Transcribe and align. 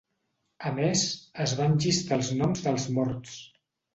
A 0.67 0.71
més, 0.77 1.03
es 1.43 1.53
van 1.59 1.75
llistar 1.85 2.19
els 2.21 2.31
noms 2.39 2.65
dels 2.69 2.87
morts. 2.99 3.37